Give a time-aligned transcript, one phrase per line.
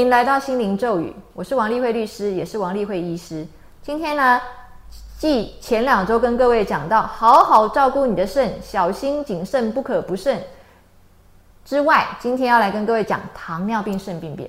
[0.00, 3.46] 您来到心灵咒语，我是王丽慧律师，也是王丽慧医师。
[3.82, 4.40] 今天呢，
[5.18, 10.42] 继前两周跟各位讲到好好照顾你的肾，小心谨慎不可不慎
[11.66, 14.48] 之外，今天要来跟各位讲糖尿病肾病变。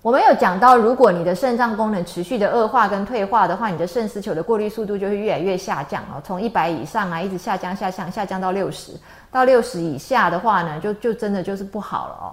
[0.00, 8.94] 我们有讲到，如果你的肾脏功能持续的恶化跟退化的话，你的肾丝球的过滤速度就会越来越下降哦，从一百以上啊，一直下降下降下降到六十，
[9.30, 12.32] 到六十以下的话呢，就就真的就是不好了哦，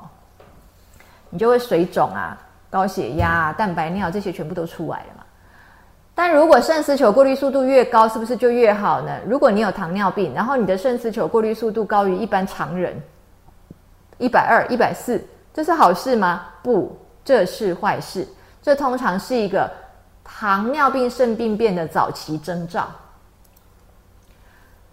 [1.38, 2.36] 你就会水肿啊、
[2.68, 5.24] 高血压、啊、蛋白尿这些全部都出来了嘛。
[6.16, 9.20] 但如果肾丝球过滤速度越高，是不是就越好呢？
[9.28, 13.00] 如果你有糖尿病，然后你的肾丝球过滤速度高于一般常人，
[14.18, 15.24] 一百二、一百四，
[15.54, 16.48] 这是好事吗？
[16.64, 16.98] 不。
[17.24, 18.28] 这是坏事，
[18.62, 19.70] 这通常是一个
[20.24, 22.88] 糖尿病肾病变的早期征兆。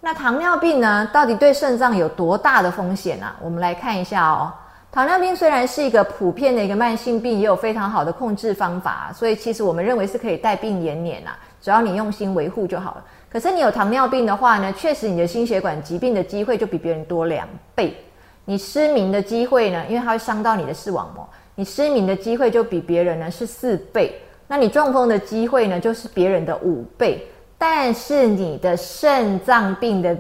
[0.01, 3.27] 那糖尿病呢，到底对肾脏有多大的风险呢？
[3.41, 4.52] 我们来看一下哦。
[4.95, 13.04] 糖尿病虽然是一个普遍的一个慢性病，也有非常好的控制方法，所以其实我们认为是可以带病延年啊，只要你用心维护就好了。
[13.28, 17.92] 可是你有糖尿病的话呢，确实你的心血管疾病的机会就比别人多两倍，
[18.45, 21.28] 你失明的机会呢，因为它会伤到你的视网膜。
[21.56, 24.15] 你失明的机会就比别人呢是四倍，
[24.46, 27.26] 那你中风的机会呢就是别人的五倍，
[27.59, 30.16] 但是你的肾脏病的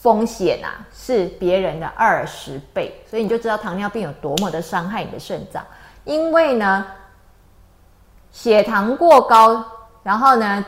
[0.00, 5.60] 风险啊是别人的二十倍，所以你就知道糖尿病有多么的伤害你的肾脏。
[6.04, 6.86] 因为呢，
[8.30, 9.64] 血糖过高，
[10.04, 10.64] 然后呢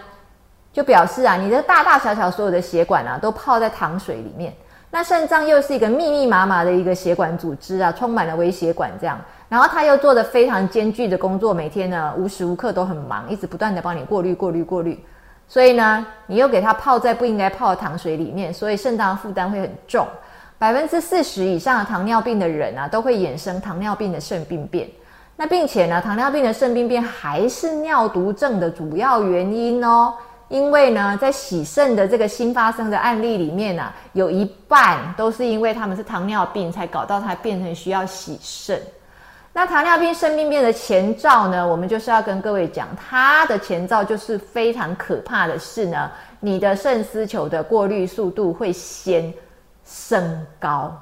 [0.73, 4.53] 就表示啊，你的大大小小所有的血管啊都泡在糖水里面。
[4.91, 9.17] 那肾脏又是一个密密麻麻的一个血管组织啊，充满了微血管这样。
[9.49, 14.99] 然后它又做的非常艰巨的工作，每天呢无时无刻都很忙，一直不断的帮你过滤、过滤、过滤。
[15.51, 20.07] 所以呢，你又给他泡在不应该泡的糖水里面，所以肾脏负担会很重。
[20.59, 24.89] 百分之四十以上的糖尿病的人啊，都会衍生糖尿病的肾病变。
[25.35, 30.15] 那并且呢，糖尿病的肾病变还是尿毒症的主要原因哦。
[30.47, 38.81] 因为呢，在洗肾的这个新发生的案例里面呢，有一半都是因为他们是糖尿病才搞到它变成需要洗肾。
[39.53, 41.67] 那糖尿病肾病变的前兆呢？
[41.67, 49.35] 我们就是要跟各位讲，它的前兆就是非常可怕的是呢，你的肾丝球的过滤速度会先
[49.85, 50.97] 升高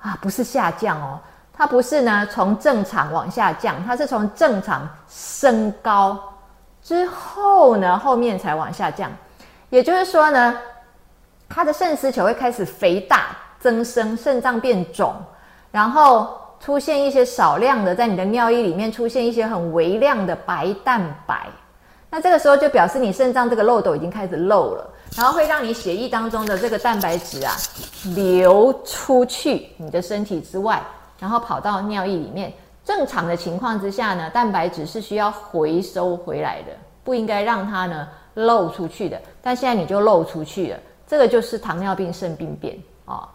[0.00, 1.20] 啊，不是下降哦，
[1.52, 6.18] 它不是呢从正常往下降，它是从正常升高
[6.82, 9.08] 之后呢，后面才往下降。
[9.70, 10.58] 也就是说呢，
[11.48, 13.28] 它的肾丝球会开始肥大
[13.60, 15.14] 增生，肾脏变肿，
[15.70, 16.40] 然后。
[16.64, 21.46] 出现一些少量的，在你的尿液里面出现一些很微量的白蛋白，
[22.08, 27.54] 那这个时候就表示你肾脏这个漏斗已经开始漏了，然后会让你血液当中的这个蛋白质啊
[28.14, 30.82] 流出去你的身体之外，
[31.18, 32.50] 然后跑到尿液里面。
[32.82, 36.72] 正常的情况之下呢，蛋白质是需要回收回来的，
[37.02, 39.20] 不应该让它呢漏出去的。
[39.42, 43.28] 但现在你就漏出去了，这个就是糖尿病肾病变啊。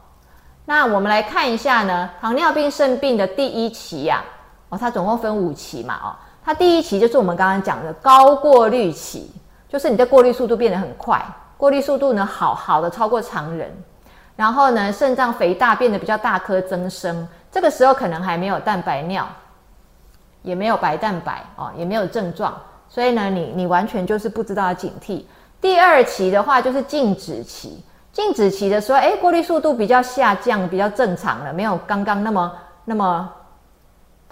[0.69, 4.23] 那我们来看一下呢，糖尿病肾病的第一期呀，
[4.69, 6.13] 哦，它总共分五期嘛，哦，
[6.45, 9.31] 它第一期就是我们刚刚讲的高过滤期，
[9.67, 11.19] 就是你的过滤速度变得很快，
[11.57, 13.75] 过滤速度呢好好的超过常人，
[14.35, 19.27] 然后呢肾脏肥大变得比较大颗增生，这个时候可能还没有蛋白尿，
[20.43, 22.55] 也没有白蛋白哦，也没有症状，
[22.87, 25.23] 所以呢你你完全就是不知道要警惕。
[25.59, 27.83] 第二期的话就是静止期。
[28.11, 32.51] 静止期的时候，哎，过滤速度比较下降，比较正常了，没有刚刚那么
[32.85, 33.31] 那么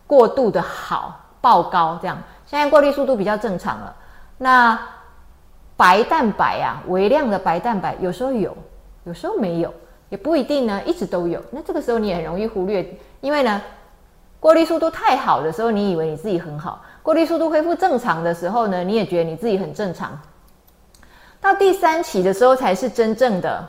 [0.05, 2.17] 过度的好爆高这样。
[2.45, 3.95] 现在过滤速度比较正常了。
[4.37, 4.79] 那
[5.75, 8.55] 白蛋白啊，微量的白蛋白有时候有，
[9.03, 9.73] 有时候没有，
[10.09, 11.39] 也不一定呢，一直都有。
[11.51, 13.61] 那这个时候你也很容易忽略，因为呢，
[14.39, 20.19] 过滤速度太好的时候，你以为你自己很好；过滤速度恢复正常的时候呢，你也觉得你自己很正常。
[21.39, 23.67] 到第三期的时候，才是真正的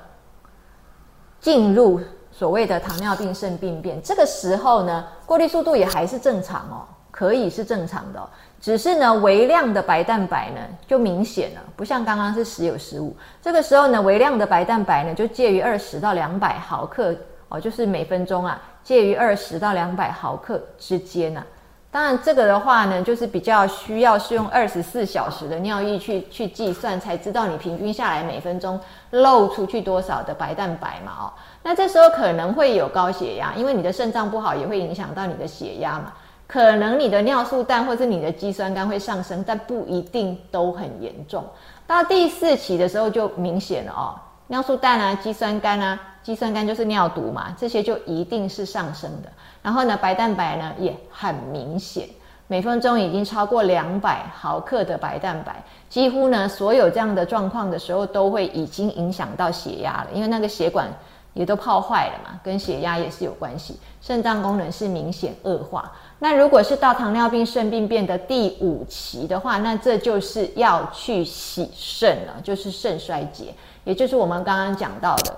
[1.40, 2.00] 进入
[2.32, 4.00] 所谓的糖尿病肾病变。
[4.02, 8.28] 这个时候呢，过滤速度也还是正常哦，可以是正常的，
[8.60, 13.14] 只是呢，微量的白蛋白呢就明显了，不像刚刚是时有时无。
[13.42, 17.14] 这个时候呢，微量的白蛋白呢就介于二十到两百毫克
[17.48, 21.44] 哦，就是每分钟啊，介于二十到两百毫克之间呢。
[21.90, 28.78] 当然，这个的话呢，就是比较需要是用二十四小时的尿液去去计算，才知道你平均下来每分钟
[29.10, 31.12] 漏出去多少的白蛋白嘛。
[31.18, 31.32] 哦，
[31.62, 36.12] 那这时候可能会有高血压，因为你的肾脏不好，也会影响到你的血压嘛。
[36.46, 41.42] 可能你的尿素氮或者你的肌酸酐会上升，但不一定都很严重。
[41.86, 44.14] 到第四期的时候就明显了哦，
[44.46, 49.30] 尿素氮啊、肌酸酐啊，肌酸酐就是尿毒嘛，这些就一定是上升的。
[49.62, 52.08] 然后呢，白蛋白呢也很明显，
[52.46, 60.88] 每分钟已经超过两百毫克的白蛋白，几乎呢所有这样的状况的时候，都会已经影响到血压了，因为那个血管
[61.34, 65.90] 也都泡坏了嘛，跟血压也是有关系，肾脏功能是明显恶化。
[66.20, 75.36] 那如果是到糖尿病肾病变的第五期的话，那这就是要去洗肾了，就是肾衰竭，也就是我们刚刚讲到的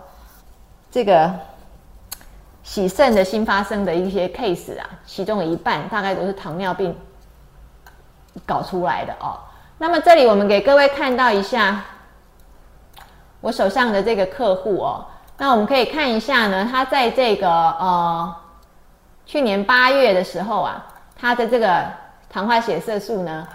[0.91, 1.31] 这个
[2.71, 6.97] 洗肾的新发生的一些 case 啊，其中一半大概都是糖尿病
[8.47, 9.37] 搞出来的哦。
[9.77, 11.83] 那么这里我们给各位看到一下
[13.41, 15.05] 我手上的这个客户哦，
[15.37, 18.37] 那我们可以看一下呢，他在这个呃。
[19.27, 20.87] 去年八月的时候啊，
[21.17, 21.85] 他的这个
[22.29, 23.49] 糖化血色素呢，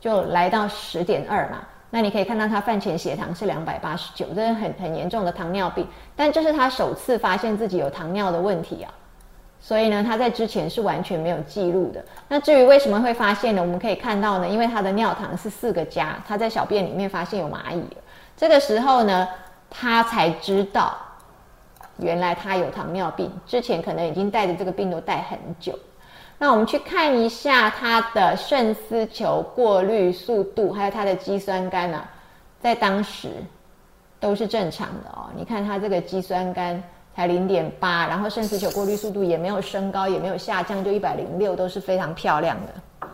[0.00, 1.58] 就来到十点二嘛。
[1.96, 5.88] 那你可以看到他饭前血糖是两百八十九，这是很很严重的糖尿病。
[6.14, 8.92] 但这是他首次发现自己有糖尿的问题啊，
[9.58, 12.04] 所以呢，他在之前是完全没有记录的。
[12.28, 13.62] 那至于为什么会发现呢？
[13.62, 17.82] 我们可以看到呢，因为他的尿糖是四个加，他在小便里面发现有蚂蚁
[18.36, 19.26] 这个时候呢，
[19.70, 20.94] 他才知道。
[21.96, 25.72] 原来他有糖尿病，之前可能已经带着这个病都带很久。
[26.38, 32.08] 那我们去看一下他的肾丝球过滤速度，还有他的肌酸酐啊，
[32.60, 33.30] 在当时
[34.20, 35.30] 都是正常的哦。
[35.34, 36.78] 你看他这个肌酸酐
[37.14, 43.08] 才零点八，然后肾丝球过滤速度也没有升高，也没有下降，就一百零六，都是非常漂亮的。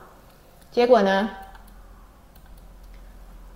[0.70, 1.30] 结果呢？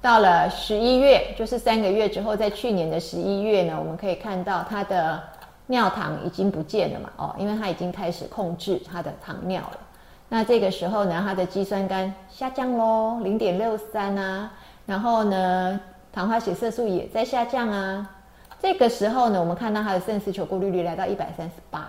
[0.03, 5.21] 到了十一月，就是三个月之后，在去年的十一月呢，我们可以看到他的
[5.67, 9.79] 尿糖已经不见了嘛，哦，因为他已经开始控制他的糖尿了。
[10.29, 14.53] 那这个时候呢，他的肌酸酐下降喽，零点六三啊，
[14.85, 15.81] 然后呢，
[16.13, 18.11] 糖化血色素也在下降啊。
[18.61, 21.89] 这个时候呢，我们看到他的肾丝球过滤率来到一百三十八，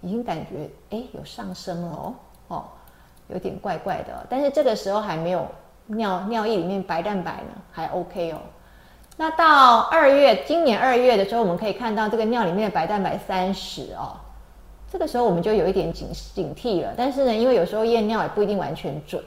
[0.00, 2.14] 已经感觉哎有上升了哦，
[2.48, 2.64] 哦，
[3.28, 5.46] 有点怪怪的，但是这个时候还没有。
[5.90, 8.36] 尿尿液里面白蛋白呢还 OK 哦，
[9.20, 14.14] 那到二月，今年二月的时候，我们可以看到这个尿里面的白蛋白三十哦，
[14.92, 16.94] 这个时候我们就有一点警警惕了。
[16.96, 19.20] 但是呢，因为有时候验尿也不一定完全准，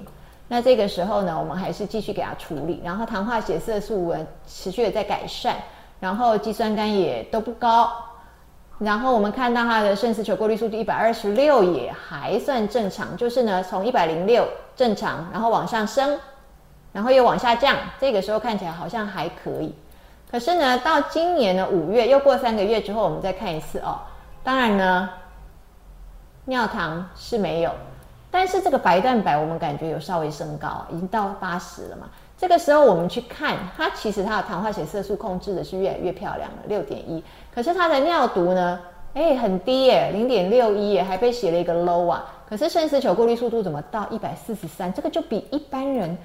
[0.47, 2.81] 那这个时候呢，我们还是继续给他处理。
[2.85, 4.15] 然后糖化血色素
[4.47, 5.57] 持续的在改善，
[5.99, 7.91] 然后肌酸酐也都不高，
[8.77, 16.17] 然后我们看到他的肾丝球过滤速度一百二十六也还算正常，就是呢从一百零六正常，然后往上升。
[16.91, 19.73] 然后又往下降，这个时候看起来好像还可以。
[20.29, 23.99] 可是呢，到今年的五月，又过三个月之后，我们再看一次哦。
[24.43, 25.09] 当然呢，
[26.45, 27.71] 尿糖是没有，
[28.31, 32.07] 但是这个白蛋白我们感觉有稍微升高，已经到八十了嘛。
[32.37, 37.23] 这个时候我们去看，它其实它的糖化血色素控制的是越来越漂亮了，六点一。
[37.53, 38.79] 可是它的尿毒呢，
[39.13, 42.25] 哎，很低耶，零点六一耶，还被写了一个 low 啊。
[42.49, 44.91] 可是肾丝球过滤速度怎么到一百四十三？
[44.93, 46.17] 这个就比一般人。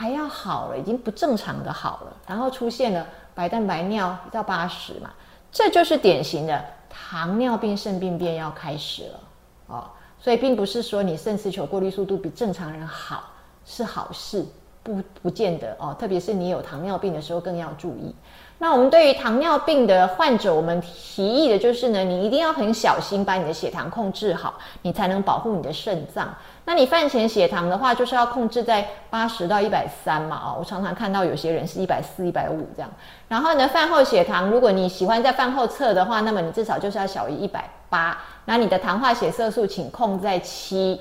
[0.00, 5.10] 还要好了，已经不正常的好了，然后出现了白蛋白尿到八十嘛，
[5.52, 9.20] 这就是典型的糖尿病肾病变要开始了
[9.66, 9.84] 哦。
[10.18, 13.24] 所以并不是说你肾丝球过滤速度比正常人好
[13.66, 14.46] 是好事，
[14.82, 15.94] 不不见得哦。
[16.00, 18.14] 特别是你有糖尿病的时候更要注意。
[18.62, 26.28] 那我们对于糖尿病的患者，我们提议的就是呢，你一定要很小心把你的血糖控制好，你才能保护你的肾脏。
[26.66, 32.90] 那你饭前血糖的话，就是要控制在八十到一百三嘛，哦，我常常看到有些人是一百四、一百五这样。
[33.28, 38.18] 然后呢，饭后血糖，如果你喜欢在饭后测的话，那么你至少就是要小于一百八。
[38.44, 41.00] 那你的糖化血色素请控在七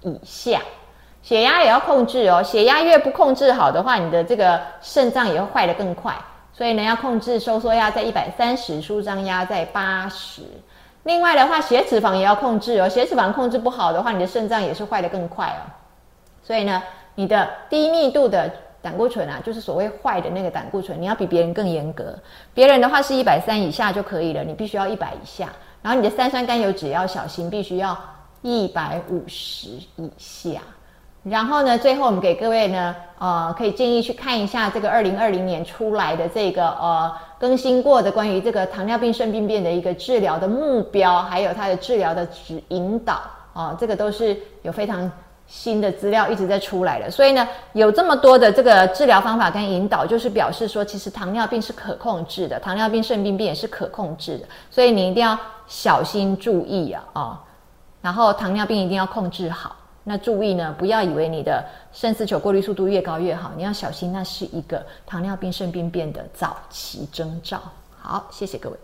[0.00, 0.58] 以下，
[1.20, 2.42] 血压也要控制哦。
[2.42, 6.16] 血压越不控制好的话，你的这个肾脏也会坏得更快。
[6.58, 10.42] 所以呢，要控制收缩压在一百三十，舒张压在八十。
[11.04, 12.88] 另外的话，血脂肪也要控制哦。
[12.88, 15.62] 血脂肪控制不好的话，你的肾脏也是坏的更快哦。
[16.42, 16.82] 所以呢，
[17.14, 18.50] 你的低密度的
[18.82, 22.12] 胆固醇啊，就是所谓坏的那个胆固醇，你要比别人更严格。
[22.52, 25.48] 别人的话是一百三以下就可以了，你必须要一百以下。
[25.80, 27.96] 然后你的三酸甘油脂要小心，必须要
[28.42, 30.60] 一百五十以下。
[31.30, 43.20] 然后呢，最后我们给各位呢，呃，可以建议去看一下这个二零二零年出来的这个呃更新过的关于这个糖尿病肾病变的一个治疗的目标，还有它的治疗的指引导
[43.52, 45.10] 啊，这个都是有非常
[45.46, 47.10] 新的资料一直在出来的。
[47.10, 54.46] 所以呢，有这么多的这个治疗方法跟引导，就是表示说，其实糖尿病是可控制的，糖尿病肾病变也是可控制的。
[54.70, 57.40] 所以你一定要小心注意啊啊，
[58.00, 59.74] 然后糖尿病一定要控制好。
[60.08, 61.62] 那注意呢，不要以为你的
[61.92, 67.60] 肾丝球过滤速度越高越好，你要小心，那是一个糖尿病肾病变的早期征兆。
[67.98, 68.76] 好，谢谢各位。